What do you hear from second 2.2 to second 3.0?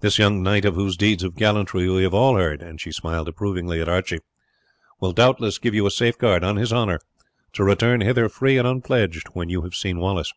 heard" and she